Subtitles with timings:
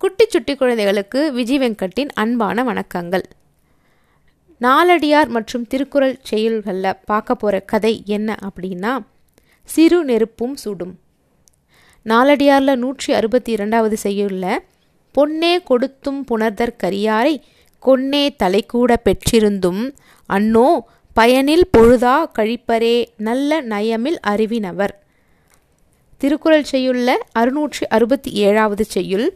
[0.00, 3.24] குட்டி சுட்டி குழந்தைகளுக்கு விஜய் வெங்கட்டின் அன்பான வணக்கங்கள்.
[4.60, 8.92] நாலடியார் மற்றும் திருக்குறள் செயல்களில் பார்க்க போகிற கதை என்ன அப்படின்னா
[9.68, 10.94] சிறு நெருப்பும் சுடும்.
[12.06, 14.44] நாலடியாரில் நூற்றி அறுபத்தி இரண்டாவது செய்யுள்ள
[15.14, 17.34] பொன்னே கொடுத்தும் புணர்தற் கரியாரை
[17.82, 19.82] கொன்னே தலைக்கூட பெற்றிருந்தும்
[20.28, 20.68] அன்னோ
[21.14, 24.96] பயனில் பொழுதா கழிப்பரே நல்ல நயமில் அறிவினவர்
[26.18, 29.28] திருக்குறள் செய்யுள்ள அறுநூற்றி அறுபத்தி ஏழாவது செய்யுள்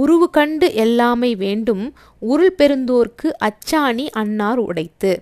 [0.00, 1.84] உருவு கண்டு எல்லாமை வேண்டும்
[2.32, 5.12] உருள் பெருந்தோர்க்கு அச்சாணி அன்னார் உடைத்து.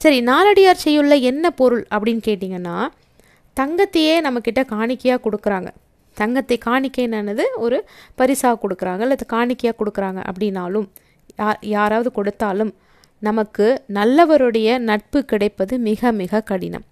[0.00, 2.76] சரி நாலடியார் செய்யுள்ள என்ன பொருள் அப்படின்னு கேட்டிங்கன்னா
[3.56, 5.68] தங்கத்தையே நம்மக்கிட்ட காணிக்கையாக கொடுக்குறாங்க.
[6.16, 7.78] தங்கத்தை காணிக்கைன்னு ஒரு
[8.20, 10.88] பரிசாக கொடுக்குறாங்க அல்லது காணிக்கையாக கொடுக்குறாங்க அப்படின்னாலும்
[11.76, 12.72] யாராவது கொடுத்தாலும்
[13.22, 13.66] நமக்கு
[13.98, 16.84] நல்லவருடைய நட்பு கிடைப்பது மிக மிக கடினம்.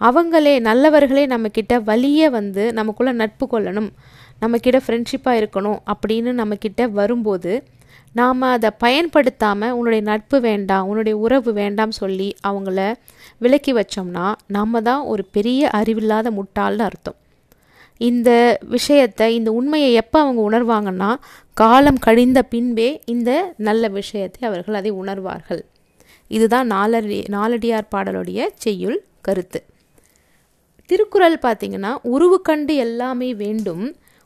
[0.00, 3.90] அவங்களே நல்லவர்களே நம்மக்கிட்ட வலிய வந்து நமக்குள்ளே நட்பு கொள்ளணும்.
[4.44, 7.52] நம்மக்கிட்ட ஃப்ரெண்ட்ஷிப்பாக இருக்கணும் அப்படின்னு நம்மக்கிட்ட வரும்போது
[8.14, 12.80] நாம் அதை பயன்படுத்தாமல் உன்னுடைய நட்பு வேண்டாம் உன்னுடைய உறவு வேண்டாம் சொல்லி அவங்கள
[13.42, 17.18] விலக்கி வச்சோம்னா நம்ம தான் ஒரு பெரிய அறிவில்லாத முட்டாள்னு அர்த்தம்.
[18.00, 18.30] இந்த
[18.74, 21.10] விஷயத்தை இந்த உண்மையை எப்போ அவங்க உணர்வாங்கன்னா
[21.56, 23.30] காலம் கழிந்த பின்பே இந்த
[23.68, 25.62] நல்ல விஷயத்தை அவர்கள் அதை உணர்வார்கள்.
[26.30, 29.60] இதுதான் நாலடி நாலடியார் பாடலுடைய செய்யுள் கருத்து.
[30.90, 33.84] திருக்குறள் பார்த்தீங்கன்னா உருவு கண்டு எல்லாமே வேண்டும்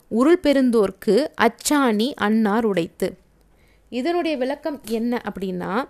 [0.09, 3.17] உருள் பெருந்தோர்க்கு அச்சாணி அன்னார் உடைத்து.
[3.89, 5.87] இதனுடைய விளக்கம் என்ன அப்படின்னா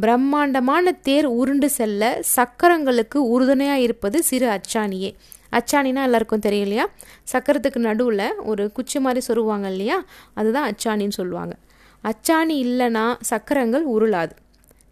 [0.00, 5.14] பிரம்மாண்டமான தேர் உருண்டு செல்ல சக்கரங்களுக்கு உறுதுணையாக இருப்பது சிறு அச்சாணியே.
[5.52, 6.88] அச்சாணினா எல்லாருக்கும் தெரியும் இல்லையா?
[7.32, 10.04] சக்கரத்துக்கு நடுவில் ஒரு குச்சி மாதிரி சொருவாங்க இல்லையா?
[10.34, 11.56] அதுதான் அச்சாணின்னு சொல்லுவாங்க.
[12.02, 14.34] அச்சாணி இல்லைன்னா சக்கரங்கள் உருளாது.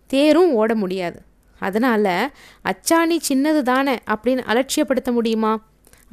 [0.07, 1.23] தேரும் ஓட முடியாது.
[1.59, 2.33] அதனால்
[2.65, 5.65] அச்சாணி சின்னது தானே அப்படின்னு அலட்சியப்படுத்த முடியுமா?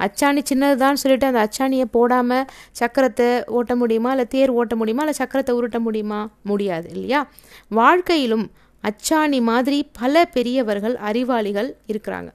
[0.06, 2.46] அச்சாணி சின்னதுதான் சொல்லிட்டு அந்த அச்சாணியை போடாமல்
[2.80, 4.10] சக்கரத்தை ஓட்ட முடியுமா?
[4.10, 5.04] இல்லை தேர் ஓட்ட முடியுமா?
[5.04, 6.20] இல்லை சக்கரத்தை உருட்ட முடியுமா?
[6.42, 7.20] முடியாது இல்லையா?
[7.68, 8.46] வாழ்க்கையிலும்
[8.84, 12.30] அச்சாணி மாதிரி பல பெரியவர்கள் அறிவாளிகள் இருக்கிறாங்க.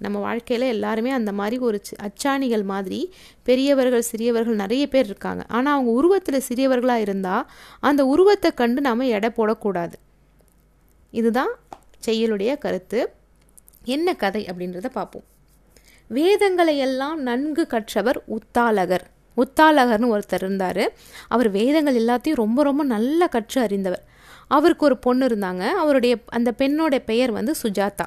[0.00, 2.98] நம்ம வாழ்க்கையில் எல்லாருமே அந்த மாதிரி ஒரு அச்சாணிகள் மாதிரி
[3.42, 5.42] பெரியவர்கள் சிறியவர்கள் நிறைய பேர் இருக்காங்க.
[5.48, 7.46] ஆனால் அவங்க உருவத்தில் சிறியவர்களாக இருந்தால்
[7.80, 9.96] அந்த உருவத்தை கண்டு நாம் எடை போடக்கூடாது.
[11.12, 11.54] இதுதான்
[12.06, 13.00] செய்யலுடைய கருத்து.
[13.94, 15.26] என்ன கதை அப்படின்றத பார்ப்போம்
[16.08, 20.92] வேதங்களை எல்லாம் நன்கு கற்றவர் உத்தாலகர் உத்தாலகர்னு ஒருத்தர் இருந்தார்.
[21.28, 24.04] அவர் வேதங்கள் எல்லாத்தையும் ரொம்ப ரொம்ப நல்லா கற்று அறிந்தவர்.
[24.48, 25.68] அவருக்கு ஒரு பொண்ணு இருந்தாங்க.
[25.68, 28.06] அவருடைய அந்த பெண்ணோட பெயர் வந்து சுஜாதா.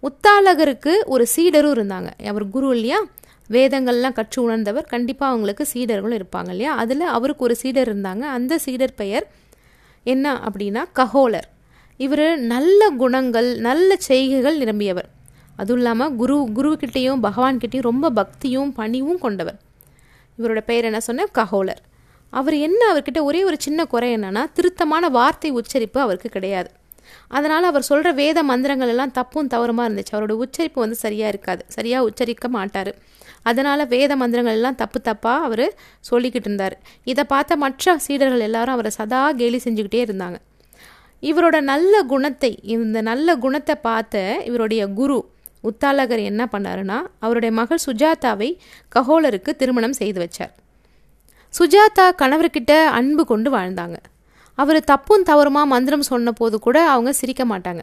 [0.00, 2.26] உத்தாலகருக்கு ஒரு சீடரும் இருந்தாங்க.
[2.26, 3.04] அவர் குரு இல்லையா?
[3.50, 4.84] வேதங்கள்லாம் கற்று உணர்ந்தவர்.
[4.84, 6.74] கண்டிப்பாக அவங்களுக்கு சீடர்களும் இருப்பாங்க இல்லையா?
[6.74, 8.20] அதில் அவருக்கு ஒரு சீடர் இருந்தாங்க.
[8.20, 9.30] அந்த சீடர் பெயர்
[10.04, 11.48] என்ன அப்படின்னா கஹோலர்.
[11.96, 15.10] இவர் நல்ல குணங்கள் நல்ல செய்கைகள் நிரம்பியவர்.
[15.56, 19.58] அதுவும் இல்லாமல் குரு குருவுக்கிட்டேயும் பகவான்கிட்டேயும் ரொம்ப பக்தியும் பணிவும் கொண்டவர்.
[20.38, 21.32] இவரோட பெயர் என்ன சொன்னேன்?
[21.38, 21.82] கஹோலர்
[22.32, 26.70] அவர் என்ன அவர்கிட்ட ஒரே ஒரு சின்ன குறை என்னன்னா திருத்தமான வார்த்தை உச்சரிப்பு அவருக்கு கிடையாது.
[27.28, 30.12] அதனால் அவர் சொல்கிற வேத மந்திரங்கள் எல்லாம் தப்பும் தவறுமா இருந்துச்சு.
[30.12, 31.62] அவரோட உச்சரிப்பு வந்து சரியாக இருக்காது.
[31.68, 32.92] சரியாக உச்சரிக்க மாட்டார்.
[33.42, 35.64] அதனால் வேத மந்திரங்கள் எல்லாம் தப்பு தப்பாக அவர்
[36.10, 36.76] சொல்லிக்கிட்டு இருந்தார்.
[37.04, 40.38] இதை பார்த்த மற்ற சீடர்கள் எல்லாரும் அவரை சதா கேலி செஞ்சுக்கிட்டே இருந்தாங்க.
[41.22, 45.18] இவரோட நல்ல குணத்தை இந்த நல்ல குணத்தை பார்த்த இவருடைய குரு
[45.62, 48.58] உத்தாலகர் என்ன பண்ணாருன்னா அவருடைய மகள் சுஜாதாவை
[48.94, 50.52] கஹோலருக்கு திருமணம் செய்து வச்சார்.
[51.54, 53.96] சுஜாதா கணவர்கிட்ட அன்பு கொண்டு வாழ்ந்தாங்க.
[54.58, 57.82] அவர் தப்பும் தவறுமா மந்திரம் சொன்ன போது கூட அவங்க சிரிக்க மாட்டாங்க.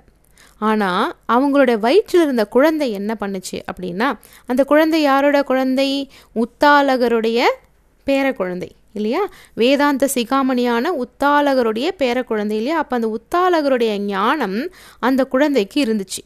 [0.60, 4.08] ஆனால் அவங்களோட வயிற்றில் இருந்த குழந்தை என்ன பண்ணுச்சு அப்படின்னா
[4.46, 6.12] அந்த குழந்தை யாரோட குழந்தை?
[6.36, 7.40] உத்தாலகருடைய
[8.08, 9.22] பேர குழந்தை இல்லையா?
[9.54, 12.78] வேதாந்த சிகாமணியான உத்தாலகருடைய பேர குழந்தை இல்லையா?
[12.78, 14.60] அப்போ அந்த உத்தாலகருடைய ஞானம்
[15.00, 16.22] அந்த குழந்தைக்கு இருந்துச்சு.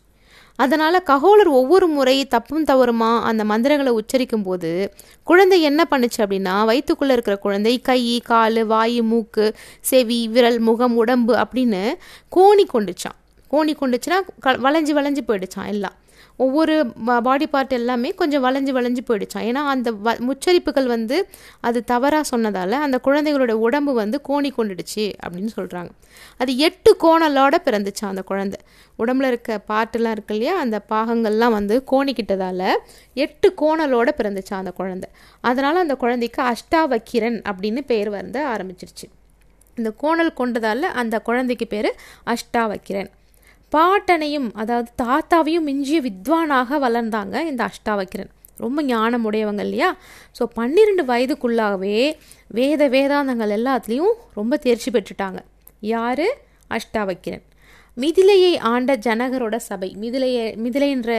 [0.56, 4.94] அதனால் ககோலர் ஒவ்வொரு முறை தப்பும் தவறுமா அந்த மந்திரங்களை உச்சரிக்கும் போது
[5.24, 11.34] குழந்தை என்ன பண்ணுச்சு அப்படின்னா வயிற்றுக்குள்ளே இருக்கிற குழந்தை கை கால் வாய் மூக்கு செவி விரல் முகம் உடம்பு
[11.34, 11.96] அப்படின்னு
[12.36, 13.18] கோணி கொண்டுச்சான்
[13.52, 15.96] கோணி கொண்டுச்சுன்னா க வளைஞ்சு வளைஞ்சு போயிடுச்சான் எல்லாம்.
[16.38, 16.76] ஒவ்வொரு
[17.24, 21.30] பாடி பார்ட் எல்லாமே கொஞ்சம் வளைஞ்சு வளைஞ்சு போயிடுச்சான் ஏன்னா அந்த வ உச்சரிப்புகள் வந்து
[21.62, 25.92] அது தவறாக சொன்னதால் அந்த குழந்தைகளோட உடம்பு வந்து கோணி கொண்டுடுச்சு அப்படின்னு சொல்கிறாங்க
[26.38, 28.60] அது எட்டு கோணலோட பிறந்துச்சான் அந்த குழந்தை.
[29.00, 32.68] உடம்புல இருக்க பாட்டெல்லாம் இருக்கு இல்லையா அந்த பாகங்கள்லாம் வந்து கோணிக்கிட்டதால்
[33.14, 35.10] எட்டு கோணலோட பிறந்துச்சான் அந்த குழந்தை.
[35.42, 39.08] அதனால் அந்த குழந்தைக்கு அஷ்டாவக்கிரன் அப்படின்னு பேர் வந்து ஆரம்பிச்சிருச்சு.
[39.76, 41.90] இந்த கோணல் கொண்டதால் அந்த குழந்தைக்கு பேர்
[42.26, 43.12] அஷ்டாவக்கிரன்.
[43.76, 48.32] பாட்டனையும் அதாவது தாத்தாவையும் மிஞ்சிய வித்வானாக வளர்ந்தாங்க இந்த அஷ்டாவக்கிரன்.
[48.58, 49.96] ரொம்ப ஞானம் உடையவங்க இல்லையா?
[50.40, 51.96] ஸோ பன்னிரெண்டு வயதுக்குள்ளாகவே
[52.48, 55.40] வேத வேதாந்தங்கள் எல்லாத்துலேயும் ரொம்ப தேர்ச்சி பெற்றுட்டாங்க.
[55.80, 56.28] யார்?
[56.70, 57.44] அஷ்டாவக்கிரன்.
[57.98, 59.90] மிதிலையை ஆண்ட ஜனகரோட சபை.
[60.02, 61.12] மிதிலையை மிதிலைன்ற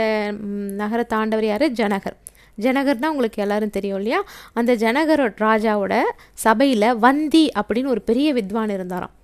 [0.82, 1.66] நகரத்தை ஆண்டவர் யார்?
[1.80, 2.16] ஜனகர்.
[2.62, 4.22] ஜனகர்னா உங்களுக்கு எல்லாரும் தெரியும் இல்லையா?
[4.52, 5.94] அந்த ஜனகர் ராஜாவோட
[6.46, 9.14] சபையில் வந்தி அப்படின்னு ஒரு பெரிய வித்வான் இருந்தாராம்.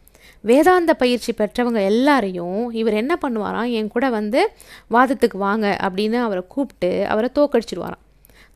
[0.41, 3.71] வேதாந்த பயிற்சி பெற்றவங்க எல்லாரையும் இவர் என்ன பண்ணுவாராம்?
[3.71, 4.49] என் கூட வந்து
[4.91, 8.05] வாதத்துக்கு வாங்க அப்படின்னு அவரை கூப்பிட்டு அவரை தோக்கடிச்சிடுவாராம்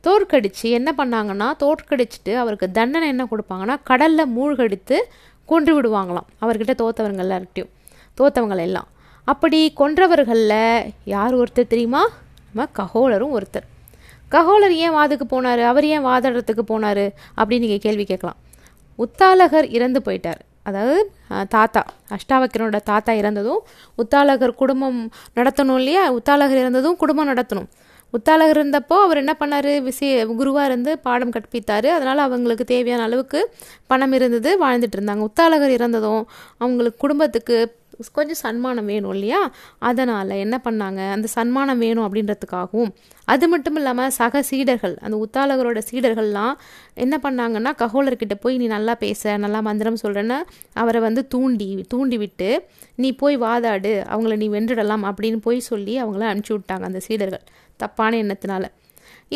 [0.00, 5.10] தோற்கடித்து என்ன பண்ணாங்கன்னா தோற்கடிச்சிட்டு அவருக்கு தண்டனை என்ன கொடுப்பாங்கன்னா கடலில் மூழ்கடித்து
[5.46, 6.28] கொன்று விடுவாங்களாம்.
[6.40, 7.70] அவர்கிட்ட தோத்தவங்க எல்லார்கிட்டையும்
[8.20, 8.88] தோத்தவங்க எல்லாம்.
[9.24, 12.08] அப்படி கொன்றவர்களில் யார் ஒருத்தர் தெரியுமா?
[12.52, 13.66] நம்ம ககோலரும் ஒருத்தர்.
[14.30, 15.62] ககோலர் ஏன் வாதுக்கு போனார்?
[15.62, 17.10] அவர் ஏன் வாதாடுறதுக்கு போனார்?
[17.36, 18.36] அப்படின்னு நீங்கள் கேள்வி கேட்கலாம்.
[18.96, 20.42] உத்தாலகர் இறந்து போயிட்டார்.
[20.66, 20.98] அதாவது
[21.48, 21.80] தாத்தா
[22.16, 23.62] அஷ்டாவக்கரனோட தாத்தா இறந்ததும்
[23.98, 24.98] உத்தாலகர் குடும்பம்
[25.36, 26.04] நடத்தணும் இல்லையா?
[26.12, 27.68] உத்தாலகர் இறந்ததும் குடும்பம் நடத்தணும்.
[28.14, 29.70] உத்தாலகர் இருந்தப்போ அவர் என்ன பண்ணார்?
[29.82, 31.88] விசய குருவாக இருந்து பாடம் கற்பித்தார்.
[31.96, 33.40] அதனால் அவங்களுக்கு தேவையான அளவுக்கு
[33.86, 35.24] பணம் இருந்தது வாழ்ந்துட்டு இருந்தாங்க.
[35.28, 36.22] உத்தாலகர் இறந்ததும்
[36.58, 37.56] அவங்களுக்கு குடும்பத்துக்கு
[38.12, 39.52] கொஞ்சம் சன்மானம் வேணும் இல்லையா?
[39.78, 41.10] அதனால் என்ன பண்ணாங்க?
[41.10, 42.90] அந்த சன்மானம் வேணும் அப்படின்றதுக்காகவும்.
[43.24, 46.54] அது மட்டும் இல்லாமல் சக சீடர்கள் அந்த உத்தாலகரோட சீடர்கள்லாம்
[46.94, 50.38] என்ன பண்ணாங்கன்னா ககோலர்கிட்ட போய் நீ நல்லா பேச நல்லா மந்திரம் சொல்கிறேன்னு
[50.72, 56.24] அவரை வந்து தூண்டி தூண்டி விட்டு நீ போய் வாதாடு அவங்கள நீ வென்றிடலாம் அப்படின்னு போய் சொல்லி அவங்கள
[56.32, 57.44] அனுப்பிச்சி விட்டாங்க அந்த சீடர்கள்
[57.76, 58.64] தப்பான எண்ணத்தினால.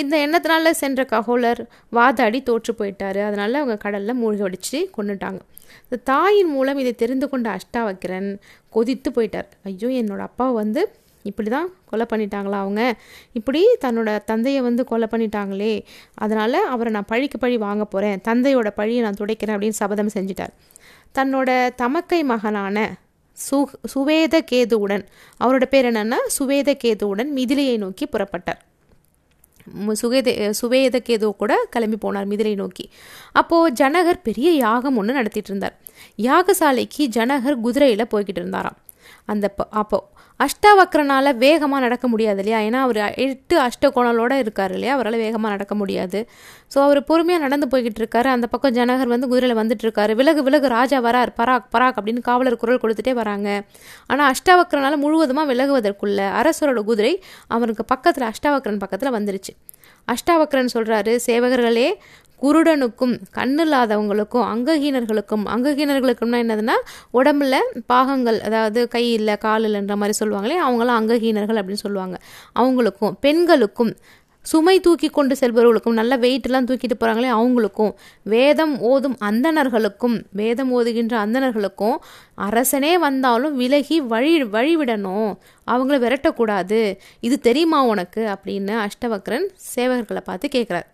[0.03, 1.61] இந்த எண்ணத்தினால சென்ற ககோலர்
[1.97, 3.21] வாதாடி தோற்று போயிட்டாரு.
[3.29, 5.41] அதனால் அவங்க கடலில் மூழ்கி அடித்து கொண்டுட்டாங்க
[5.87, 8.31] இந்த தாயின் மூலம் இதை தெரிந்து கொண்ட அஷ்டாவக்கிரன்
[8.77, 9.49] கொதித்து போயிட்டார்.
[9.69, 10.83] ஐயோ என்னோட அப்பா வந்து
[11.25, 12.83] இப்படி தான் கொலை பண்ணிட்டாங்களா அவங்க?
[13.39, 15.75] இப்படி தன்னோட தந்தையை வந்து கொலை பண்ணிட்டாங்களே.
[16.25, 20.55] அதனால் அவரை நான் பழிக்கு பழி வாங்க போகிறேன் தந்தையோட பழியை நான் துடைக்கிறேன் அப்படின்னு சபதம் செஞ்சிட்டார்.
[21.19, 21.50] தன்னோட
[21.83, 22.87] தமக்கை மகனான
[23.39, 23.59] சு
[23.93, 25.05] சுவேத கேதுவுடன்
[25.41, 28.62] அவரோட பேர் என்னன்னா சுவேத கேதுவுடன் மிதிலையை நோக்கி புறப்பட்டார்.
[29.93, 32.91] சுவேத சுவேதகேதோ கூட கிளம்பி போனார் மிதிரை நோக்கி.
[33.32, 35.76] அப்போது ஜனகர் பெரிய யாகம் ஒன்று நடத்திட்டு இருந்தார்.
[36.17, 38.79] யாகசாலைக்கு ஜனகர் குதிரையில் போய்கிட்டு இருந்தாராம்.
[39.25, 40.11] அந்த அப்போ
[40.44, 42.58] அஷ்டாவக்கரனால் வேகமாக நடக்க முடியாது இல்லையா?
[42.69, 44.93] ஏன்னா அவர் எட்டு அஷ்டகோணலோடு இருக்கார் இல்லையா?
[44.96, 46.19] அவரால் வேகமாக நடக்க முடியாது.
[46.73, 48.29] ஸோ அவர் பொறுமையாக நடந்து போய்கிட்டு இருக்காரு.
[48.37, 50.14] அந்த பக்கம் ஜனகர் வந்து குதிரையில் வந்துட்டு இருக்காரு.
[50.20, 51.32] விலகு விலகு ராஜா வரார்.
[51.40, 53.49] பராக் பராக் அப்படின்னு காவலர் குரல் கொடுத்துட்டே வராங்க.
[54.06, 57.14] ஆனால் அஷ்டாவக்கரனால் முழுவதுமாக விலகுவதற்குள்ள அரசரோட குதிரை
[57.56, 59.55] அவருக்கு பக்கத்தில் அஷ்டாவக்கரன் பக்கத்தில் வந்துருச்சு.
[60.12, 61.88] அஷ்டாவக்கரன் சொல்கிறாரு சேவகர்களே
[62.43, 66.76] குருடனுக்கும் கண்ணு இல்லாதவங்களுக்கும் அங்ககீனர்களுக்கும் அங்ககீனர்களுக்கும்னா என்னதுன்னா
[67.12, 67.56] உடம்புல
[67.87, 72.19] பாகங்கள் அதாவது கை இல்லை கால் இல்லைன்ற மாதிரி சொல்லுவாங்களே அவங்களாம் அங்ககீனர்கள் அப்படின்னு சொல்லுவாங்க.
[72.58, 73.96] அவங்களுக்கும் பெண்களுக்கும்
[74.43, 77.93] சுமை தூக்கி கொண்டு செல்பவர்களுக்கும் நல்ல வெயிட்லாம் தூக்கிட்டு போகிறாங்களே அவங்களுக்கும்
[78.23, 81.96] வேதம் ஓதும் அந்தணர்களுக்கும் வேதம் ஓதுகின்ற அந்தணர்களுக்கும்
[82.35, 85.32] அரசனே வந்தாலும் விலகி வழி வழிவிடணும்.
[85.67, 86.99] அவங்கள விரட்டக்கூடாது.
[87.20, 88.23] இது தெரியுமா உனக்கு?
[88.35, 90.88] அப்படின்னு அஷ்டவக்ரன் சேவகர்களை பார்த்து கேட்குறார்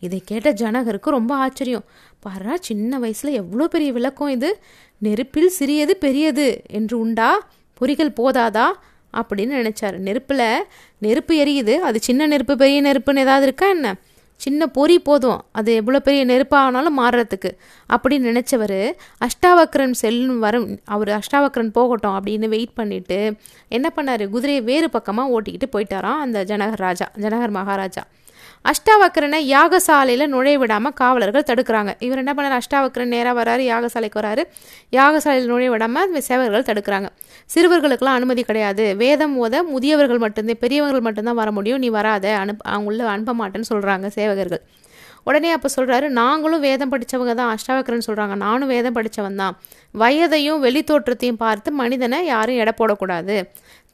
[0.00, 1.84] இதை கேட்ட ஜனகருக்கு ரொம்ப ஆச்சரியம்.
[2.22, 4.58] பாரா சின்ன வயசுல எவ்வளோ பெரிய விளக்கம் இது?
[4.98, 7.48] நெருப்பில் சிறியது பெரியது என்று உண்டா?
[7.80, 8.66] பொறிகள் போதாதா?
[9.12, 9.96] அப்படின்னு நினைச்சாரு.
[9.96, 10.64] நெருப்பில்
[10.98, 11.74] நெருப்பு எரியுது.
[11.74, 13.96] அது சின்ன நெருப்பு பெரிய நெருப்புன்னு ஏதாவது இருக்கா என்ன?
[14.36, 15.44] சின்ன பொறி போதும்.
[15.52, 17.50] அது எவ்வளோ பெரிய நெருப்பானாலும் மாறுறதுக்கு.
[17.90, 20.78] அப்படின்னு நினச்சவர் அஷ்டாவக்ரன் செல்லும் வரும்.
[20.84, 23.34] அவர் அஷ்டாவக்கரன் போகட்டும் அப்படின்னு வெயிட் பண்ணிட்டு
[23.68, 24.28] என்ன பண்ணார்?
[24.28, 28.06] குதிரையை வேறு பக்கமாக ஓட்டிக்கிட்டு போயிட்டாராம் அந்த ஜனகர் ராஜா ஜனகர் மகாராஜா.
[28.64, 31.92] அஷ்டாவக்கரனை யாகசாலையில் நுழைய விடாமல் காவலர்கள் தடுக்கிறாங்க.
[32.06, 32.56] இவர் என்ன பண்ணார்?
[32.60, 34.42] அஷ்டாவக்கரன் நேராக வராரு யாகசாலைக்கு வராரு.
[34.98, 37.10] யாகசாலையில் நுழைய விடாமல் சேவகர்கள் தடுக்கிறாங்க.
[37.54, 38.86] சிறுவர்களுக்கெல்லாம் அனுமதி கிடையாது.
[39.04, 41.80] வேதம் ஓத முதியவர்கள் மட்டும்தான் பெரியவர்கள் மட்டும்தான் வர முடியும்.
[41.84, 44.62] நீ வராத அனுப்ப அவங்க உள்ள அனுப்ப மாட்டேன்னு சொல்கிறாங்க சேவகர்கள்.
[45.28, 47.50] உடனே அப்போ சொல்கிறாரு நாங்களும் வேதம் படித்தவங்க தான்.
[47.54, 49.56] அஷ்டாவக்கரன் சொல்கிறாங்க நானும் வேதம் படித்தவன் தான்.
[50.02, 53.36] வயதையும் வெளித்தோற்றத்தையும் பார்த்து மனிதனை யாரும் எடை போடக்கூடாது.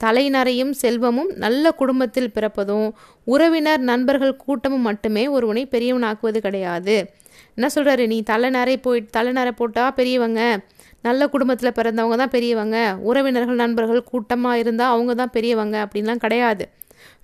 [0.01, 2.89] தலைநரையும் செல்வமும் நல்ல குடும்பத்தில் பிறப்பதும்
[3.27, 6.97] உறவினர் நண்பர்கள் கூட்டமும் மட்டுமே ஒருவனை பெரியவனாக்குவது கிடையாது.
[7.57, 10.41] என்ன சொல்கிறாரு நீ தலைநரை போய் தலைநரை போட்டால் பெரியவங்க
[11.01, 16.65] நல்ல குடும்பத்தில் பிறந்தவங்க தான் பெரியவங்க உறவினர்கள் நண்பர்கள் கூட்டமாக இருந்தால் அவங்க தான் பெரியவங்க அப்படின்லாம் கிடையாது.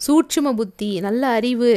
[0.06, 1.70] சூட்சும புத்தி நல்ல அறிவு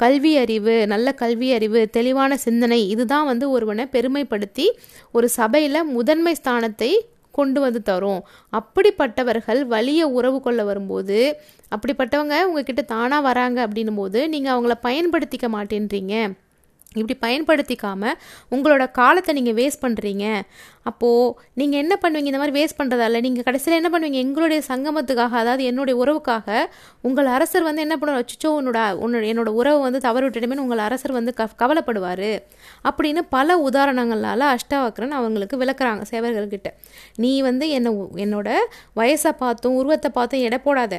[0.00, 4.66] கல்வி அறிவு நல்ல கல்வி அறிவு தெளிவான சிந்தனை இதுதான் வந்து ஒருவனை பெருமைப்படுத்தி
[5.12, 6.90] ஒரு சபையில் முதன்மை ஸ்தானத்தை
[7.40, 8.20] கொண்டு வந்து தரும்.
[8.58, 11.18] அப்படிப்பட்டவர்கள் வலிய உறவு கொள்ள வரும்போது
[11.74, 16.14] அப்படிப்பட்டவங்க உங்ககிட்ட தானாக வராங்க அப்படின்னும் போது நீங்கள் அவங்கள பயன்படுத்திக்க மாட்டேன்றீங்க.
[16.98, 18.16] இப்படி பயன்படுத்திக்காமல்
[18.54, 20.24] உங்களோட காலத்தை நீங்கள் வேஸ்ட் பண்ணுறீங்க
[20.90, 22.30] அப்போது நீங்கள் என்ன பண்ணுவீங்க?
[22.30, 24.18] இந்த மாதிரி வேஸ்ட் பண்ணுறதால நீங்கள் கடைசியில் என்ன பண்ணுவீங்க?
[24.26, 26.48] எங்களுடைய சங்கமத்துக்காக அதாவது என்னுடைய உறவுக்காக
[27.08, 28.22] உங்கள் அரசர் வந்து என்ன பண்ணுவார்?
[28.22, 32.32] வச்சுச்சோ உன்னோட உன்னோட என்னோட உறவு வந்து தவறு விட்டுடுமே உங்கள் அரசர் வந்து க கவலைப்படுவார்.
[32.90, 36.72] அப்படின்னு பல உதாரணங்களால் அஷ்டாவக்கரன் அவங்களுக்கு விளக்குறாங்க சேவர்கள்கிட்ட
[37.24, 37.92] நீ வந்து என்னை
[38.26, 38.50] என்னோட
[39.00, 40.96] வயசை பார்த்தும் உருவத்தை பார்த்தும் எடை போடாத.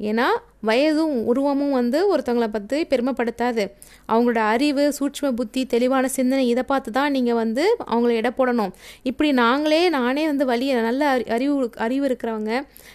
[0.00, 0.26] ஏன்னா
[0.62, 3.62] வயதும் உருவமும் வந்து ஒருத்தவங்களை பற்றி பெருமைப்படுத்தாது.
[4.08, 8.72] அவங்களோட அறிவு சூட்ச்ம புத்தி தெளிவான சிந்தனை இதை பார்த்து தான் நீங்கள் வந்து அவங்கள எடை போடணும்.
[9.02, 12.52] இப்படி நாங்களே நானே வந்து வழியை நல்ல அறி- அறிவு அறிவு இருக்கிறவங்க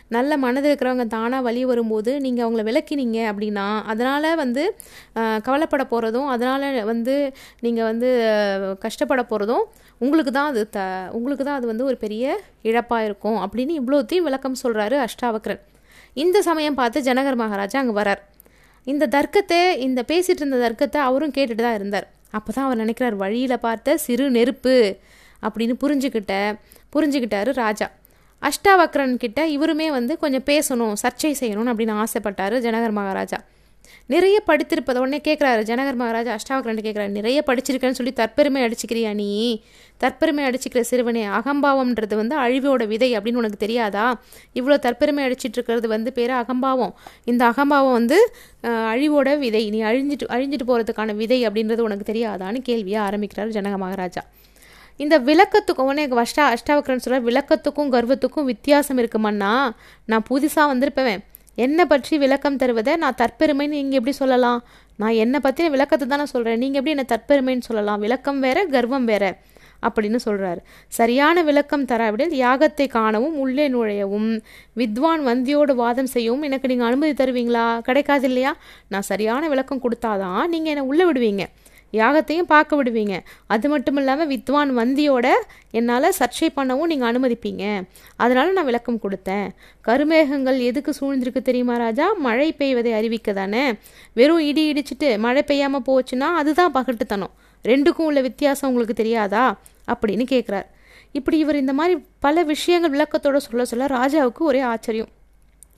[0.10, 4.66] நல்ல மனது இருக்கிறவங்க தானாக வழி வரும்போது நீங்கள் அவங்கள விளக்கினீங்க அப்படின்னா அதனால் வந்து
[5.44, 7.16] கவலைப்பட போகிறதும் அதனால் வந்து
[7.62, 8.10] நீங்கள் வந்து
[8.80, 9.66] கஷ்டப்பட போகிறதும்
[10.02, 10.80] உங்களுக்கு தான் அது த
[11.12, 12.26] உங்களுக்கு தான் அது வந்து ஒரு பெரிய
[12.64, 15.64] இழப்பாக இருக்கும் அப்படின்னு இவ்வளோத்தையும் விளக்கம் சொல்கிறாரு அஷ்டாவக்ரன்
[16.24, 18.22] இந்த சமயம் பார்த்து ஜனகர் மகாராஜா அங்கே வரார்
[18.88, 22.08] இந்த தர்க்கத்தை இந்த பேசிகிட்டு இருந்த தர்க்கத்தை அவரும் கேட்டுட்டு தான் இருந்தார்.
[22.38, 24.76] அப்போ தான் அவர் நினைக்கிறார் வழியில் பார்த்த சிறு நெருப்பு
[25.46, 26.34] அப்படின்னு புரிஞ்சுக்கிட்ட
[26.94, 27.88] புரிஞ்சுக்கிட்டாரு ராஜா.
[28.42, 33.40] அஷ்டாவக்ரன் கிட்ட இவருமே வந்து கொஞ்சம் பேசணும் சர்ச்சை செய்யணும்னு அப்படின்னு ஆசைப்பட்டாரு ஜனகர் மகாராஜா.
[34.06, 39.30] நிறைய படித்திருப்பதை உடனே கேட்குறாரு ஜனகர் மகாராஜா அஷ்டாவக்ரன் கேட்குறாரு நிறைய படிச்சிருக்கேன்னு சொல்லி தற்பெருமை அடிச்சுக்கிறியா நீ?
[40.04, 44.06] தற்பெருமை அடிச்சுக்கிற சிறுவனே அகம்பாவம்ன்றது வந்து அழிவோட விதை அப்படின்னு உனக்கு தெரியாதா?
[44.54, 46.94] இவ்வளோ தற்பெருமை அடிச்சிட்டு இருக்கிறது வந்து பேர் அகம்பாவம்.
[47.26, 48.20] இந்த அகம்பாவம் வந்து
[48.94, 49.70] அழிவோட விதை.
[49.70, 54.24] நீ அழிஞ்சிட்டு அழிஞ்சிட்டு போகிறதுக்கான விதை அப்படின்றது உனக்கு தெரியாதான்னு கேள்வியை ஆரம்பிக்கிறார் ஜனக மகாராஜா.
[54.98, 59.54] இந்த விளக்கத்துக்கும் உடனே அஷ்டா அஷ்டாவக்ரன் சொல்ற விளக்கத்துக்கும் கர்வத்துக்கும் வித்தியாசம் இருக்குமண்ணா
[60.06, 61.24] நான் புதுசாக வந்திருப்பேன்
[61.58, 64.62] என்னை பற்றி விளக்கம் தருவதை நான் தற்பெருமைன்னு நீங்கள் எப்படி சொல்லலாம்?
[65.02, 68.00] நான் என்னை பற்றின விளக்கத்தை தானே சொல்கிறேன் நீங்கள் எப்படி என்னை தற்பெருமைன்னு சொல்லலாம்?
[68.00, 69.26] விளக்கம் வேற கர்வம் வேற
[69.88, 70.60] அப்படின்னு சொல்கிறார்
[70.98, 74.30] சரியான விளக்கம் தராவிடில் யாகத்தை காணவும் உள்ளே நுழையவும்
[74.82, 77.66] வித்வான் வந்தியோடு வாதம் செய்யவும் எனக்கு நீங்கள் அனுமதி தருவீங்களா?
[77.80, 78.54] கிடைக்காது இல்லையா?
[78.88, 81.46] நான் சரியான விளக்கம் கொடுத்தாதான் நீங்கள் என்னை உள்ளே விடுவீங்க.
[81.94, 83.20] யாகத்தையும் பார்க்க விடுவீங்க.
[83.48, 85.28] அது மட்டும் இல்லாமல் வித்வான் வந்தியோட
[85.72, 87.82] என்னால் சர்ச்சை பண்ணவும் நீங்கள் அனுமதிப்பீங்க.
[88.16, 89.48] அதனால நான் விளக்கம் கொடுத்தேன்.
[89.88, 92.14] கருமேகங்கள் எதுக்கு சூழ்ந்திருக்கு தெரியுமா ராஜா?
[92.14, 93.74] மழை பெய்வதை அறிவிக்க தானே.
[94.14, 97.34] வெறும் இடி இடிச்சிட்டு மழை பெய்யாமல் போச்சுன்னா அதுதான் பகட்டுத்தனம்.
[97.64, 99.58] ரெண்டுக்கும் உள்ள வித்தியாசம் உங்களுக்கு தெரியாதா?
[99.88, 100.66] அப்படின்னு கேட்குறார்
[101.12, 105.08] இப்படி இவர் இந்த மாதிரி பல விஷயங்கள் விளக்கத்தோட சொல்ல சொல்ல ராஜாவுக்கு ஒரே ஆச்சரியம்.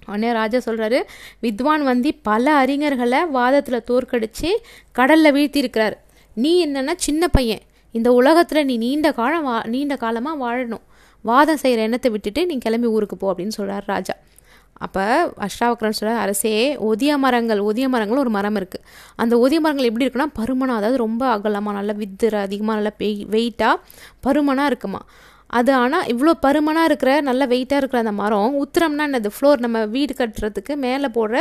[0.10, 1.00] உடனே ராஜா சொல்கிறாரு
[1.46, 4.52] வித்வான் வந்தி பல அறிஞர்களை வாதத்தில் தோற்கடித்து
[5.00, 5.98] கடலில் வீழ்த்தியிருக்கிறார்.
[6.38, 7.64] நீ என்னென்னா சின்ன பையன்.
[7.96, 10.86] இந்த உலகத்தில் நீ நீண்ட காலம் வா நீண்ட காலமாக வாழணும்.
[11.26, 14.16] வாதம் செய்கிற எண்ணத்தை விட்டுட்டு நீ கிளம்பி ஊருக்கு போ அப்படின்னு சொல்கிறார் ராஜா.
[14.86, 15.04] அப்போ
[15.46, 16.52] அஷ்டாவக்கரன் சொல்ற அரசே
[16.88, 18.84] ஒதிய மரங்கள் ஒதிய மரங்கள் ஒரு மரம் இருக்குது
[19.22, 23.76] அந்த ஒதிய மரங்கள் எப்படி இருக்குன்னா பருமனாக அதாவது ரொம்ப அகலமாக நல்லா வித்து அதிகமாக நல்லா பெய் வெயிட்டாக
[24.26, 25.02] பருமனாக இருக்குமா.
[25.50, 29.30] அது ஆனால் இவ்வளோ பருமனாக இருக்கிற நல்ல வெயிட்டாக இருக்கிற அந்த மரம் உத்திரம்னா என்னது?
[29.36, 31.38] ஃப்ளோர் நம்ம வீடு கட்டுறதுக்கு மேலே போடுற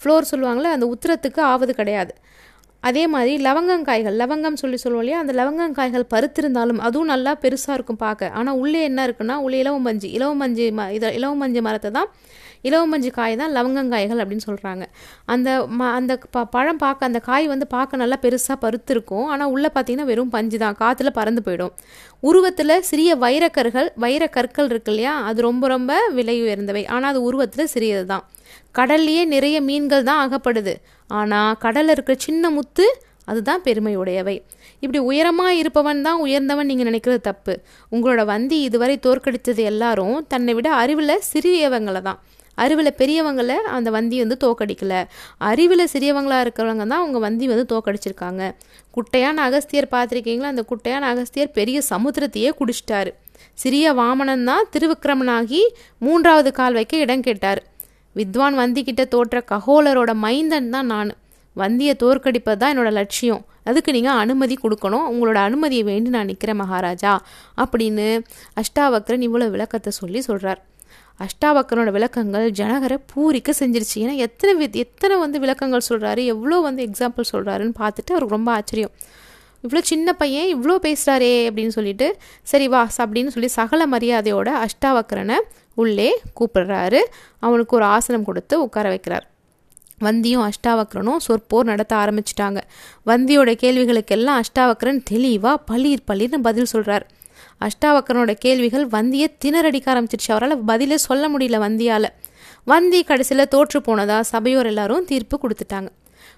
[0.00, 2.12] ஃப்ளோர் சொல்லுவாங்களே அந்த உத்திரத்துக்கு ஆவது கிடையாது.
[2.82, 5.20] அதே மாதிரி லவங்கங்காய்கள் லவங்கம் சொல்லி சொல்லுவோம் இல்லையா?
[5.22, 8.30] அந்த லவங்கங்காய்கள் பருத்திருந்தாலும் அதுவும் நல்லா பெருசாக இருக்கும் பார்க்க.
[8.38, 12.10] ஆனால் உள்ளே என்ன இருக்குன்னா உள்ளே இலவமஞ்சி இலவமஞ்சி ம இதை இலவமஞ்சி மரத்தை தான்
[12.68, 14.84] இலவமஞ்சி காய் தான் லவங்கங்காய்கள் அப்படின்னு சொல்கிறாங்க
[15.34, 19.26] அந்த ம அந்த ப பழம் பார்க்க அந்த காய் வந்து பார்க்க நல்லா பெருசாக பருத்திருக்கும்.
[19.32, 20.76] ஆனால் உள்ளே பார்த்தீங்கன்னா வெறும் பஞ்சு தான்.
[20.82, 21.72] காற்றுல பறந்து போயிடும்.
[22.28, 25.14] உருவத்தில் சிறிய வைரக்கற்கள் வைரக்கற்கள் இருக்கு இல்லையா?
[25.30, 26.84] அது ரொம்ப ரொம்ப விலை உயர்ந்தவை.
[26.94, 28.24] ஆனால் அது உருவத்தில் சிறியது தான்.
[28.78, 30.74] கடல்லையே நிறைய மீன்கள் தான் அகப்படுது
[31.10, 32.86] ஆனால் கடலில் இருக்கிற சின்ன முத்து
[33.30, 34.34] அதுதான் பெருமையுடையவை.
[34.82, 37.54] இப்படி உயரமாக இருப்பவன் தான் உயர்ந்தவன் நீங்கள் நினைக்கிறது தப்பு.
[37.92, 42.18] உங்களோட வந்தி இதுவரை தோற்கடித்தது எல்லாரும் தன்னை விட அறிவில் சிறியவங்களை தான்.
[42.62, 45.00] அறிவில் பெரியவங்களை அந்த வந்தி வந்து தோக்கடிக்கலை.
[45.38, 48.42] அறிவில் சிறியவங்களாக இருக்கிறவங்க தான் அவங்க வந்தி வந்து தோக்கடிச்சிருக்காங்க.
[48.96, 50.52] குட்டையான அகஸ்தியர் பார்த்துருக்கீங்களா?
[50.54, 53.12] அந்த குட்டையான அகஸ்தியர் பெரிய சமுத்திரத்தையே குடிச்சிட்டாரு.
[53.54, 55.62] சிறிய வாமனன் தான் திருவிக்கிரமனாகி
[55.98, 57.60] மூன்றாவது கால் வைக்க இடம் கேட்டார்.
[58.16, 61.10] வித்வான் வந்திக்கிட்ட தோற்ற ககோலரோட மைந்தன் தான் நான்.
[61.56, 63.42] வந்தியை தோற்கடிப்பது தான் என்னோட லட்சியம்.
[63.64, 65.06] அதுக்கு நீங்கள் அனுமதி கொடுக்கணும்.
[65.12, 67.12] உங்களோட அனுமதியை வேண்டி நான் நிற்கிறேன் மகாராஜா.
[67.62, 68.06] அப்படின்னு
[68.62, 70.60] அஷ்டாவக்ரன் இவ்வளோ விளக்கத்தை சொல்லி சொல்கிறார்
[71.20, 73.94] அஷ்டாவக்கரனோட விளக்கங்கள் ஜனகரை பூரிக்க செஞ்சிருச்சு.
[73.94, 78.94] ஏன்னா எத்தனை வித் எத்தனை வந்து விளக்கங்கள் சொல்கிறாரு எவ்வளோ வந்து எக்ஸாம்பிள் சொல்கிறாருன்னு பார்த்துட்டு அவருக்கு ரொம்ப ஆச்சரியம்.
[79.64, 85.38] இவ்வளோ சின்ன பையன் இவ்வளோ பேசுகிறாரே அப்படின்னு சொல்லிட்டு சரி வா அப்படின்னு சொல்லி சகல மரியாதையோட அஷ்டாவக்கரனை
[85.74, 87.00] உள்ளே கூப்பிடுறாரு.
[87.38, 89.24] அவனுக்கு ஒரு ஆசனம் கொடுத்து உட்கார வைக்கிறார்.
[89.98, 92.60] வந்தியும் அஷ்டாவக்கரனும் சொற்போர் நடத்த ஆரம்பிச்சிட்டாங்க.
[93.06, 97.06] வந்தியோட கேள்விகளுக்கெல்லாம் அஷ்டாவக்கரன் தெளிவாக பளிர் பளிர்னு பதில் சொல்கிறார்
[97.64, 102.08] அஷ்டாவக்கரனோட கேள்விகள் வந்தியை திணறடிக்க ஆரம்பிச்சிருச்சு அவரால் பதிலே சொல்ல முடியல வந்தியால்.
[102.64, 105.88] வந்தி கடைசியில் தோற்று போனதா சபையோர் எல்லாரும் தீர்ப்பு கொடுத்துட்டாங்க.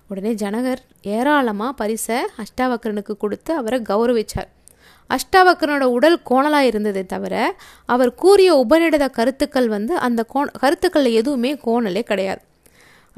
[0.09, 4.51] உடனே ஜனகர் ஏராளமாக பரிசை அஷ்டாவக்கரனுக்கு கொடுத்து அவரை கௌரவிச்சார்.
[5.11, 7.35] அஷ்டாவக்கரனோட உடல் கோணலாக இருந்ததே தவிர
[7.87, 12.43] அவர் கூறிய உபநிடத கருத்துக்கள் வந்து அந்த கோ கருத்துக்களில் எதுவுமே கோணலே கிடையாது.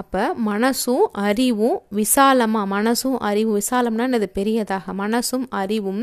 [0.01, 4.93] அப்போ மனசும் அறிவும் விசாலமாக மனசும் அறிவும் விசாலம்னா அது பெரியதாக.
[5.01, 6.03] மனசும் அறிவும்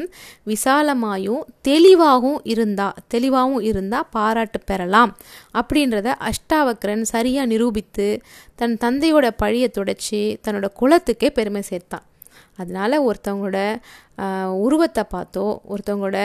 [0.52, 5.14] விசாலமாயும் தெளிவாகவும் இருந்தா தெளிவாகவும் இருந்தால் பாராட்டு பெறலாம்.
[5.60, 8.08] அப்படின்றத அஷ்டாவக்கரன் சரியாக நிரூபித்து
[8.62, 12.06] தன் தந்தையோட பழியை துடைச்சி தன்னோட குலத்துக்கே பெருமை சேர்த்தான்
[12.62, 13.60] அதனால் ஒருத்தவங்களோட
[14.66, 16.20] உருவத்தை பார்த்தோ ஒருத்தவங்களோட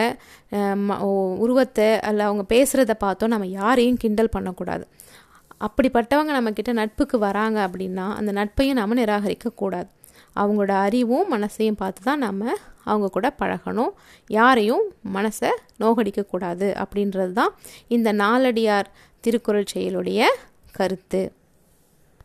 [1.44, 4.84] உருவத்தை அல்ல அவங்க பேசுகிறத பார்த்தோ நம்ம யாரையும் கிண்டல் பண்ணக்கூடாது.
[5.66, 9.88] அப்படிப்பட்டவங்க நம்மக்கிட்ட நட்புக்கு வராங்க அப்படின்னா அந்த நட்பையும் நம்ம நிராகரிக்கக்கூடாது.
[10.36, 12.52] அவங்களோட அறிவும் மனசையும் பார்த்து தான் நம்ம
[12.84, 13.92] அவங்க கூட பழகணும்.
[14.26, 15.50] யாரையும் மனசை
[15.80, 17.52] நோகடிக்கக்கூடாது அப்படின்றது தான்
[17.88, 18.88] இந்த நாலடியார்
[19.20, 20.20] திருக்குறள் செயலுடைய
[20.72, 21.22] கருத்து.